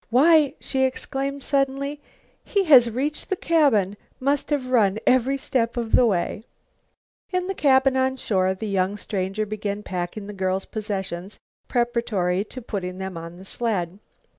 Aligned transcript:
"Why," 0.09 0.55
she 0.59 0.81
exclaimed 0.83 1.43
suddenly, 1.43 2.01
"he 2.43 2.63
has 2.63 2.89
reached 2.89 3.29
the 3.29 3.35
cabin! 3.35 3.97
Must 4.19 4.49
have 4.49 4.71
run 4.71 4.97
every 5.05 5.37
step 5.37 5.77
of 5.77 5.91
the 5.91 6.07
way!" 6.07 6.43
In 7.31 7.45
the 7.45 7.53
cabin 7.53 7.95
on 7.95 8.17
shore, 8.17 8.55
the 8.55 8.67
young 8.67 8.97
stranger 8.97 9.45
began 9.45 9.83
packing 9.83 10.25
the 10.25 10.33
girl's 10.33 10.65
possessions 10.65 11.39
preparatory 11.67 12.43
to 12.45 12.63
putting 12.63 12.97
them 12.97 13.15
on 13.15 13.37
the 13.37 13.45
sled. 13.45 13.99